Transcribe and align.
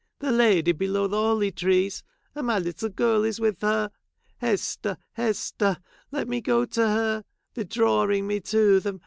the 0.17 0.31
lady 0.31 0.71
below 0.71 1.05
the 1.05 1.15
holly 1.15 1.51
trees; 1.51 2.01
and 2.33 2.47
my 2.47 2.57
little 2.57 2.89
girl 2.89 3.23
is 3.23 3.39
Avith 3.39 3.61
her. 3.61 3.91
Hester! 4.37 4.97
Hester! 5.11 5.77
let 6.09 6.27
me 6.27 6.41
go 6.41 6.65
to 6.65 6.87
her; 6.87 7.23
they 7.53 7.61
are 7.61 7.65
drawing 7.65 8.25
me 8.25 8.39
to 8.39 8.79
them. 8.79 8.99